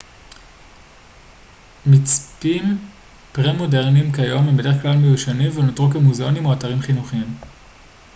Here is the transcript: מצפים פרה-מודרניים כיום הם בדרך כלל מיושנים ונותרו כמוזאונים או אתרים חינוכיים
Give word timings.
מצפים 1.85 2.63
פרה-מודרניים 3.31 4.11
כיום 4.11 4.47
הם 4.47 4.57
בדרך 4.57 4.81
כלל 4.81 4.95
מיושנים 4.97 5.57
ונותרו 5.57 5.89
כמוזאונים 5.89 6.45
או 6.45 6.53
אתרים 6.53 6.81
חינוכיים 6.81 7.33